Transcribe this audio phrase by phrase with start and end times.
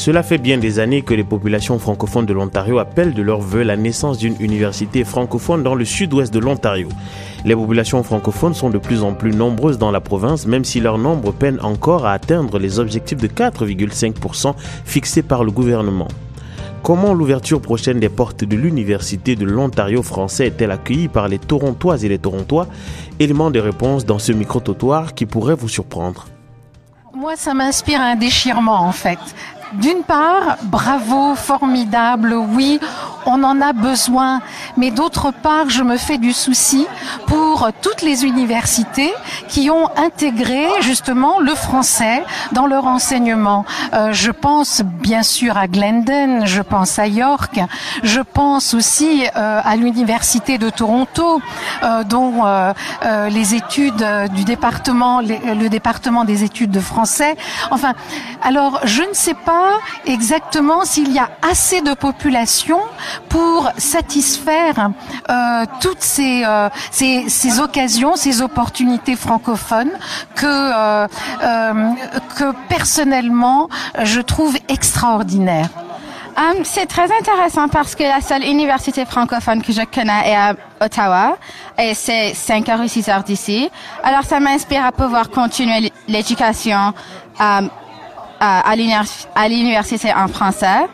[0.00, 3.62] Cela fait bien des années que les populations francophones de l'Ontario appellent de leur vœu
[3.64, 6.88] la naissance d'une université francophone dans le sud-ouest de l'Ontario.
[7.44, 10.96] Les populations francophones sont de plus en plus nombreuses dans la province, même si leur
[10.96, 14.54] nombre peine encore à atteindre les objectifs de 4,5%
[14.86, 16.08] fixés par le gouvernement.
[16.82, 22.06] Comment l'ouverture prochaine des portes de l'Université de l'Ontario français est-elle accueillie par les Torontoises
[22.06, 22.68] et les Torontois?
[23.18, 26.24] Élément de réponse dans ce micro-trottoir qui pourrait vous surprendre.
[27.14, 29.18] Moi, ça m'inspire un déchirement en fait.
[29.74, 32.80] D'une part, bravo, formidable, oui,
[33.24, 34.40] on en a besoin,
[34.76, 36.86] mais d'autre part, je me fais du souci
[37.26, 39.12] pour toutes les universités
[39.48, 43.64] qui ont intégré justement le français dans leur enseignement.
[43.94, 47.60] Euh, je pense bien sûr à Glendon, je pense à York,
[48.02, 51.40] je pense aussi euh, à l'université de Toronto,
[51.82, 52.42] euh, dont
[53.28, 57.36] les études du département, le département des études de français.
[57.70, 57.92] Enfin,
[58.42, 59.59] alors je ne sais pas
[60.06, 62.80] exactement s'il y a assez de population
[63.28, 64.90] pour satisfaire
[65.30, 69.92] euh, toutes ces, euh, ces, ces, occasions, ces opportunités francophones
[70.34, 71.06] que, euh,
[71.42, 71.90] euh
[72.36, 73.68] que personnellement
[74.02, 75.68] je trouve extraordinaires.
[76.36, 80.54] Um, c'est très intéressant parce que la seule université francophone que je connais est à
[80.80, 81.36] Ottawa
[81.76, 83.68] et c'est 5 heures ou 6 heures d'ici.
[84.02, 86.94] Alors ça m'inspire à pouvoir continuer l'éducation
[87.40, 87.68] um,
[88.40, 88.74] à
[89.48, 90.86] l'université en français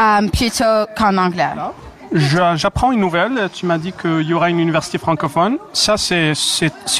[0.00, 1.50] euh, plutôt qu'en anglais.
[2.12, 3.48] J'apprends une nouvelle.
[3.52, 5.58] Tu m'as dit qu'il y aura une université francophone.
[5.72, 6.34] Ça, c'est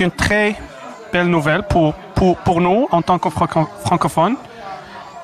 [0.00, 0.56] une très
[1.12, 4.36] belle nouvelle pour, pour, pour nous en tant que francophones.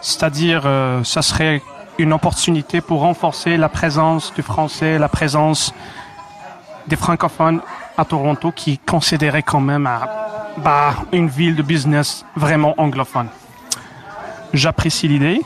[0.01, 1.63] C'est-à-dire, euh, ça serait
[1.99, 5.73] une opportunité pour renforcer la présence du français, la présence
[6.87, 7.61] des francophones
[7.97, 10.09] à Toronto qui est considérée quand même à,
[10.59, 13.29] bah, une ville de business vraiment anglophone
[14.53, 15.43] j'apprécie l'idée.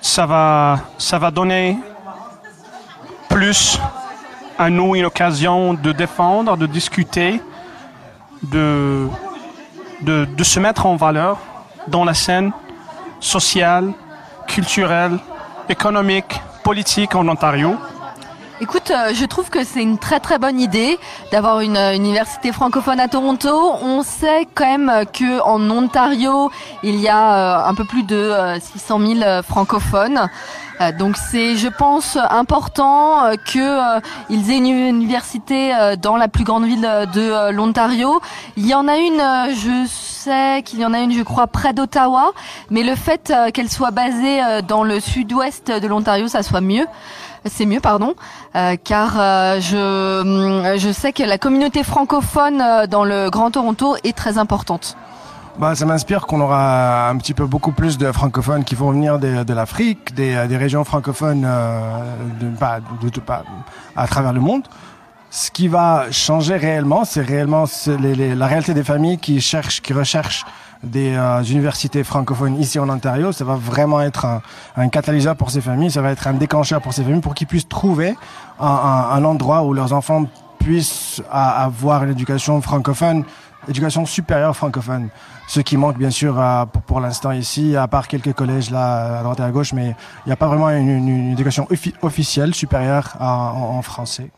[0.00, 1.78] Ça va, ça va donner
[3.28, 3.78] plus
[4.58, 7.40] à nous une occasion de défendre, de discuter,
[8.42, 9.08] de,
[10.02, 11.38] de, de se mettre en valeur
[11.88, 12.52] dans la scène
[13.20, 13.92] sociale,
[14.46, 15.18] culturelle,
[15.68, 17.76] économique, politique en Ontario.
[18.60, 20.98] Écoute, euh, je trouve que c'est une très très bonne idée
[21.32, 23.72] d'avoir une euh, université francophone à Toronto.
[23.82, 26.50] On sait quand même que en Ontario,
[26.82, 30.28] il y a euh, un peu plus de 600 000 francophones.
[30.98, 36.88] Donc c'est, je pense, important que ils aient une université dans la plus grande ville
[37.14, 38.20] de l'Ontario.
[38.56, 39.22] Il y en a une,
[39.54, 39.86] je
[40.24, 42.32] sais qu'il y en a une, je crois, près d'Ottawa,
[42.70, 46.86] mais le fait qu'elle soit basée dans le sud-ouest de l'Ontario, ça soit mieux
[47.44, 48.14] c'est mieux, pardon,
[48.54, 53.50] euh, car euh, je, mm, je sais que la communauté francophone euh, dans le Grand
[53.50, 54.96] Toronto est très importante.
[55.58, 59.18] Bah, ça m'inspire qu'on aura un petit peu beaucoup plus de francophones qui vont venir
[59.18, 63.20] de, l'Afrique, des, régions francophones de, de,
[63.94, 64.62] à travers le monde.
[65.34, 70.44] Ce qui va changer réellement, c'est réellement la réalité des familles qui cherchent, qui recherchent
[70.82, 73.32] des euh, universités francophones ici en Ontario.
[73.32, 74.26] Ça va vraiment être
[74.76, 77.46] un, catalyseur pour ces familles, ça va être un déclencheur pour ces familles pour qu'ils
[77.46, 78.14] puissent trouver
[78.60, 80.26] un, endroit où leurs enfants
[80.58, 83.24] puissent avoir une éducation francophone,
[83.68, 85.08] éducation supérieure francophone.
[85.48, 86.38] Ce qui manque bien sûr
[86.86, 90.28] pour, l'instant ici, à part quelques collèges là à droite et à gauche, mais il
[90.28, 91.66] n'y a pas vraiment une, éducation
[92.02, 94.30] officielle supérieure en français.